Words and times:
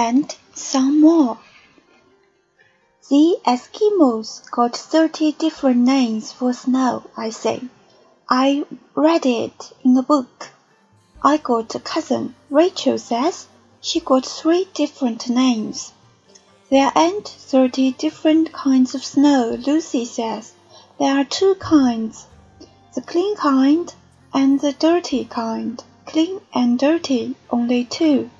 and 0.00 0.34
some 0.54 0.98
more. 0.98 1.38
The 3.10 3.38
Eskimos 3.44 4.50
got 4.50 4.74
thirty 4.74 5.32
different 5.32 5.80
names 5.80 6.32
for 6.32 6.54
snow, 6.54 7.02
I 7.18 7.28
say. 7.28 7.60
I 8.26 8.64
read 8.94 9.26
it 9.26 9.72
in 9.84 9.94
a 9.98 10.02
book. 10.02 10.48
I 11.22 11.36
got 11.36 11.74
a 11.74 11.80
cousin, 11.80 12.34
Rachel 12.48 12.96
says. 12.96 13.46
She 13.82 14.00
got 14.00 14.24
three 14.24 14.68
different 14.72 15.28
names. 15.28 15.92
There 16.70 16.92
ain't 16.96 17.28
thirty 17.28 17.92
different 17.92 18.54
kinds 18.54 18.94
of 18.94 19.04
snow, 19.04 19.58
Lucy 19.66 20.06
says. 20.06 20.54
There 20.98 21.14
are 21.14 21.24
two 21.24 21.56
kinds. 21.56 22.26
The 22.94 23.02
clean 23.02 23.36
kind 23.36 23.92
and 24.32 24.60
the 24.60 24.72
dirty 24.72 25.26
kind. 25.26 25.84
Clean 26.06 26.40
and 26.54 26.78
dirty, 26.78 27.36
only 27.50 27.84
two. 27.84 28.30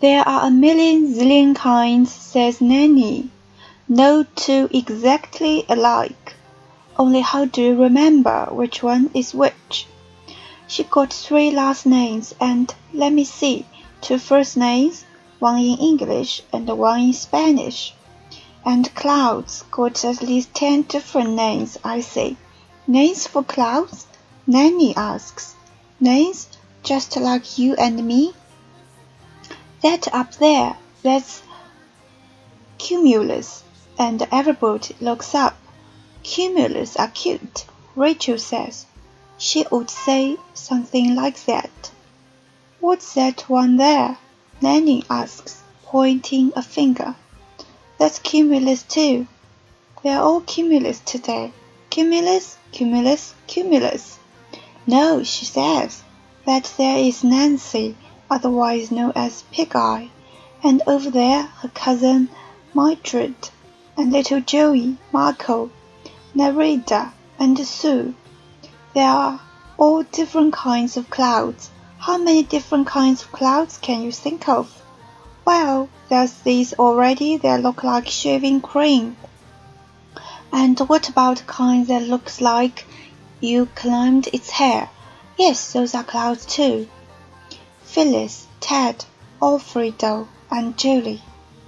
There 0.00 0.26
are 0.26 0.46
a 0.46 0.50
million 0.50 1.12
zillion 1.12 1.54
kinds, 1.54 2.10
says 2.10 2.62
Nanny. 2.62 3.28
No 3.86 4.24
two 4.34 4.70
exactly 4.72 5.66
alike. 5.68 6.36
Only 6.98 7.20
how 7.20 7.44
do 7.44 7.60
you 7.60 7.82
remember 7.82 8.46
which 8.50 8.82
one 8.82 9.10
is 9.12 9.34
which? 9.34 9.86
She 10.66 10.84
got 10.84 11.12
three 11.12 11.50
last 11.50 11.84
names 11.84 12.34
and, 12.40 12.74
let 12.94 13.12
me 13.12 13.24
see, 13.24 13.66
two 14.00 14.16
first 14.16 14.56
names, 14.56 15.04
one 15.38 15.58
in 15.58 15.76
English 15.78 16.44
and 16.50 16.66
one 16.66 17.00
in 17.00 17.12
Spanish. 17.12 17.92
And 18.64 18.94
clouds 18.94 19.64
got 19.70 20.02
at 20.02 20.22
least 20.22 20.54
ten 20.54 20.80
different 20.82 21.34
names, 21.34 21.76
I 21.84 22.00
see. 22.00 22.38
Names 22.86 23.26
for 23.26 23.42
clouds? 23.42 24.06
Nanny 24.46 24.96
asks. 24.96 25.54
Names 26.00 26.48
just 26.82 27.18
like 27.18 27.58
you 27.58 27.74
and 27.74 28.02
me? 28.06 28.32
That 29.82 30.12
up 30.12 30.34
there, 30.34 30.76
that's 31.02 31.42
cumulus, 32.76 33.62
and 33.98 34.26
everybody 34.30 34.94
looks 35.00 35.34
up. 35.34 35.56
Cumulus 36.22 36.96
are 36.96 37.08
cute, 37.08 37.64
Rachel 37.96 38.38
says. 38.38 38.84
She 39.38 39.64
would 39.70 39.88
say 39.88 40.36
something 40.52 41.14
like 41.14 41.42
that. 41.46 41.90
What's 42.80 43.14
that 43.14 43.48
one 43.48 43.78
there? 43.78 44.18
Nanny 44.60 45.04
asks, 45.08 45.62
pointing 45.84 46.52
a 46.54 46.62
finger. 46.62 47.16
That's 47.98 48.18
cumulus 48.18 48.82
too. 48.82 49.26
They're 50.02 50.20
all 50.20 50.42
cumulus 50.42 51.00
today. 51.00 51.52
Cumulus, 51.88 52.56
cumulus, 52.72 53.34
cumulus. 53.46 54.18
No, 54.86 55.22
she 55.22 55.46
says, 55.46 56.02
that 56.44 56.72
there 56.76 56.98
is 56.98 57.24
Nancy, 57.24 57.96
otherwise 58.30 58.90
known 58.92 59.12
as 59.16 59.42
Pig 59.50 59.74
Eye, 59.74 60.08
and 60.62 60.80
over 60.86 61.10
there 61.10 61.42
her 61.42 61.68
cousin 61.68 62.28
Mildred, 62.72 63.34
and 63.96 64.12
little 64.12 64.40
Joey, 64.40 64.96
Marco, 65.12 65.70
Nerida, 66.34 67.12
and 67.38 67.58
Sue. 67.58 68.14
There 68.94 69.08
are 69.08 69.40
all 69.76 70.04
different 70.04 70.52
kinds 70.52 70.96
of 70.96 71.10
clouds. 71.10 71.70
How 71.98 72.18
many 72.18 72.42
different 72.44 72.86
kinds 72.86 73.22
of 73.22 73.32
clouds 73.32 73.78
can 73.78 74.02
you 74.02 74.12
think 74.12 74.48
of? 74.48 74.80
Well, 75.44 75.88
there's 76.08 76.34
these 76.34 76.74
already 76.74 77.36
that 77.38 77.62
look 77.62 77.82
like 77.82 78.06
shaving 78.06 78.60
cream. 78.60 79.16
And 80.52 80.78
what 80.80 81.08
about 81.08 81.46
kind 81.46 81.86
that 81.88 82.02
looks 82.02 82.40
like 82.40 82.86
you 83.40 83.66
climbed 83.74 84.28
its 84.32 84.50
hair? 84.50 84.88
Yes, 85.36 85.72
those 85.72 85.94
are 85.94 86.04
clouds 86.04 86.46
too. 86.46 86.88
Phyllis, 87.92 88.46
Ted, 88.60 89.04
Alfredo, 89.42 90.28
and 90.48 90.78
Julie. 90.78 91.22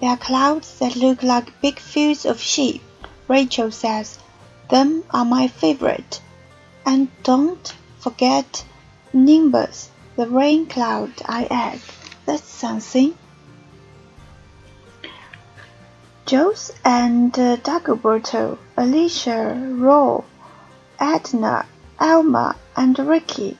They 0.00 0.06
are 0.06 0.16
clouds 0.16 0.78
that 0.78 0.94
look 0.94 1.24
like 1.24 1.60
big 1.60 1.80
fields 1.80 2.24
of 2.24 2.40
sheep, 2.40 2.82
Rachel 3.26 3.72
says. 3.72 4.20
Them 4.70 5.02
are 5.10 5.24
my 5.24 5.48
favorite. 5.48 6.20
And 6.86 7.08
don't 7.24 7.74
forget 7.98 8.64
Nimbus, 9.12 9.90
the 10.14 10.28
rain 10.28 10.66
cloud, 10.66 11.10
I 11.26 11.46
add. 11.46 11.80
That's 12.26 12.44
something. 12.48 13.16
Jules 16.26 16.70
and 16.84 17.36
uh, 17.36 17.56
Dagoberto, 17.56 18.58
Alicia, 18.76 19.56
Ro, 19.74 20.24
Edna, 21.00 21.66
Elma, 21.98 22.54
and 22.76 22.96
Ricky. 23.00 23.58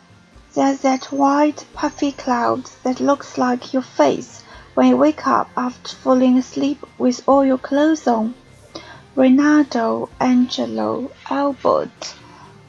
There's 0.54 0.78
that 0.82 1.06
white, 1.06 1.64
puffy 1.74 2.12
cloud 2.12 2.70
that 2.84 3.00
looks 3.00 3.36
like 3.36 3.72
your 3.72 3.82
face 3.82 4.44
when 4.74 4.86
you 4.86 4.96
wake 4.96 5.26
up 5.26 5.50
after 5.56 5.96
falling 5.96 6.38
asleep 6.38 6.78
with 6.96 7.22
all 7.26 7.44
your 7.44 7.58
clothes 7.58 8.06
on. 8.06 8.34
Renato, 9.16 10.10
Angelo, 10.20 11.10
Albert, 11.28 12.14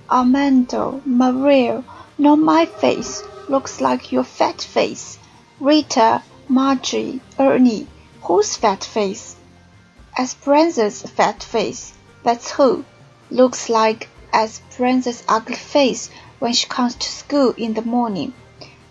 Armando, 0.10 1.04
Maria, 1.06 1.84
not 2.18 2.40
my 2.40 2.66
face, 2.66 3.22
looks 3.48 3.80
like 3.80 4.12
your 4.12 4.24
fat 4.24 4.64
face. 4.64 5.20
Rita, 5.60 6.24
Margie, 6.48 7.22
Ernie, 7.38 7.88
whose 8.24 8.56
fat 8.56 8.84
face? 8.84 9.36
Esperanza's 10.18 11.04
fat 11.04 11.44
face, 11.44 11.94
that's 12.24 12.50
who. 12.50 12.84
Looks 13.30 13.70
like 13.70 14.10
Esperanza's 14.34 15.22
ugly 15.30 15.56
face 15.56 16.10
when 16.40 16.54
she 16.54 16.68
comes 16.68 16.96
to 16.96 17.10
school 17.10 17.54
in 17.58 17.74
the 17.74 17.82
morning. 17.82 18.34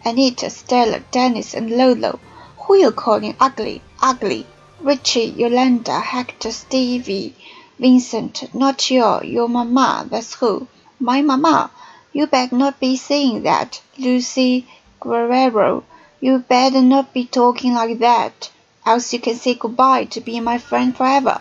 Anita, 0.05 0.50
Stella, 0.50 1.00
Dennis, 1.10 1.55
and 1.55 1.71
Lolo, 1.71 2.21
who 2.59 2.77
you 2.77 2.91
calling 2.91 3.37
ugly, 3.41 3.82
ugly? 4.03 4.47
Richie, 4.81 5.34
Yolanda, 5.37 6.00
Hector, 6.00 6.53
Stevie, 6.53 7.34
Vincent, 7.78 8.55
not 8.55 8.91
you, 8.91 9.21
your 9.22 9.49
mamma, 9.49 10.06
that's 10.10 10.34
who. 10.34 10.69
My 11.00 11.22
mamma. 11.22 11.71
You 12.12 12.27
better 12.27 12.55
not 12.55 12.78
be 12.78 12.97
saying 12.97 13.43
that, 13.43 13.81
Lucy 13.99 14.66
Guerrero. 15.00 15.84
You 16.21 16.38
better 16.38 16.81
not 16.81 17.12
be 17.12 17.25
talking 17.25 17.75
like 17.75 17.99
that, 17.99 18.50
else 18.87 19.12
you 19.12 19.19
can 19.19 19.37
say 19.37 19.55
goodbye 19.55 20.05
to 20.05 20.21
being 20.21 20.44
my 20.44 20.59
friend 20.59 20.97
forever. 20.97 21.41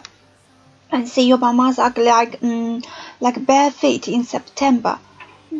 And 0.89 1.07
see 1.07 1.27
your 1.27 1.37
mamma's 1.37 1.79
ugly 1.79 2.05
like, 2.05 2.39
mm, 2.39 2.85
like 3.19 3.45
bare 3.45 3.71
feet 3.71 4.07
in 4.07 4.23
September. 4.23 4.99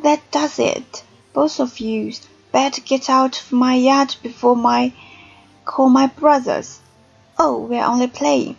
That 0.01 0.31
does 0.31 0.57
it. 0.57 1.03
Both 1.33 1.59
of 1.59 1.79
you 1.79 2.13
better 2.51 2.81
get 2.81 3.11
out 3.11 3.39
of 3.39 3.51
my 3.51 3.75
yard 3.75 4.15
before 4.23 4.55
my 4.55 4.91
call 5.65 5.87
my 5.87 6.07
brothers. 6.07 6.79
Oh, 7.37 7.59
we're 7.59 7.83
only 7.83 8.07
playing. 8.07 8.57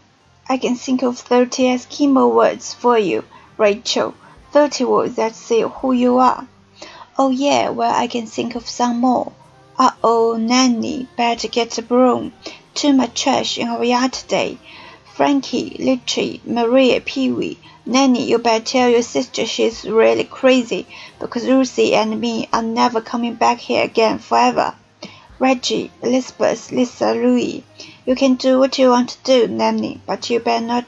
I 0.49 0.59
can 0.59 0.77
think 0.77 1.03
of 1.03 1.19
thirty 1.19 1.65
Eskimo 1.65 2.33
words 2.33 2.73
for 2.73 2.97
you, 2.97 3.25
Rachel. 3.59 4.15
Thirty 4.53 4.85
words 4.85 5.17
that 5.17 5.35
say 5.35 5.63
who 5.63 5.91
you 5.91 6.19
are. 6.19 6.47
Oh 7.19 7.31
yeah, 7.31 7.71
well 7.71 7.93
I 7.93 8.07
can 8.07 8.27
think 8.27 8.55
of 8.55 8.69
some 8.69 9.01
more. 9.01 9.33
Uh-oh, 9.77 10.37
Nanny, 10.37 11.09
better 11.17 11.49
get 11.49 11.79
a 11.79 11.83
broom. 11.83 12.33
Too 12.75 12.93
much 12.93 13.21
trash 13.21 13.59
in 13.59 13.67
our 13.67 13.83
yard 13.83 14.13
today. 14.13 14.59
Frankie, 15.17 15.71
Licha, 15.81 16.45
Maria, 16.47 17.01
Pee-wee. 17.01 17.59
Nanny, 17.87 18.25
you 18.25 18.39
better 18.39 18.65
tell 18.65 18.89
your 18.89 19.03
sister 19.03 19.45
she's 19.45 19.85
really 19.85 20.25
crazy 20.25 20.87
because 21.19 21.45
Lucy 21.45 21.95
and 21.95 22.19
me 22.19 22.49
are 22.51 22.63
never 22.63 23.03
coming 23.03 23.35
back 23.35 23.59
here 23.59 23.85
again 23.85 24.19
forever. 24.19 24.75
Reggie, 25.39 25.91
Elizabeth, 26.01 26.73
Lisa, 26.73 27.13
Louie. 27.13 27.63
You 28.07 28.15
can 28.15 28.37
do 28.37 28.59
what 28.59 28.79
you 28.79 28.89
want 28.89 29.11
to 29.11 29.23
do, 29.25 29.49
Nanny, 29.49 30.01
but 30.07 30.31
you 30.31 30.41
better 30.41 30.65
not 30.65 30.87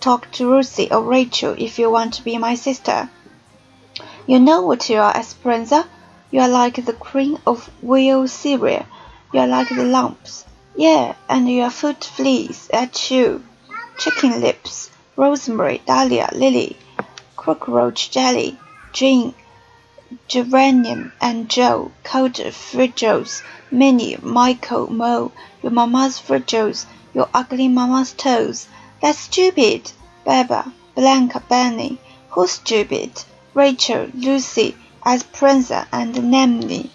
talk 0.00 0.30
to 0.32 0.50
Lucy 0.50 0.90
or 0.90 1.02
Rachel 1.02 1.54
if 1.58 1.78
you 1.78 1.90
want 1.90 2.14
to 2.14 2.24
be 2.24 2.38
my 2.38 2.56
sister. 2.56 3.08
You 4.26 4.40
know 4.40 4.62
what 4.62 4.88
you 4.88 4.98
are, 4.98 5.16
Esperanza? 5.16 5.86
You 6.32 6.40
are 6.40 6.48
like 6.48 6.84
the 6.84 6.92
queen 6.92 7.38
of 7.46 7.70
wheel 7.80 8.26
cereal. 8.26 8.84
You 9.32 9.40
are 9.40 9.46
like 9.46 9.68
the 9.68 9.84
lumps. 9.84 10.44
Yeah, 10.74 11.14
and 11.28 11.48
your 11.48 11.70
foot 11.70 12.02
fleas 12.02 12.68
at 12.72 13.12
you. 13.12 13.44
Chicken 13.98 14.40
lips, 14.40 14.90
rosemary, 15.16 15.80
dahlia, 15.86 16.28
lily, 16.32 16.76
cockroach 17.36 18.10
jelly, 18.10 18.58
gin, 18.92 19.34
geranium, 20.28 21.10
and 21.20 21.48
Joe, 21.48 21.90
cold 22.04 22.34
frijoles. 22.34 23.42
Minnie, 23.70 24.16
Michael, 24.22 24.92
Mo, 24.92 25.32
your 25.62 25.72
mamma's 25.72 26.20
frijoles, 26.20 26.86
your 27.12 27.28
ugly 27.34 27.66
mamma's 27.66 28.12
toes. 28.12 28.68
That's 29.00 29.18
stupid. 29.18 29.90
Baba, 30.24 30.72
Blanca, 30.94 31.42
Benny. 31.48 31.98
Who's 32.30 32.52
stupid? 32.52 33.10
Rachel, 33.54 34.08
Lucy, 34.14 34.76
Esperanza, 35.04 35.88
and 35.90 36.30
Nanny. 36.30 36.90